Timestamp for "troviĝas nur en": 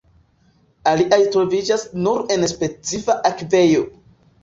1.35-2.49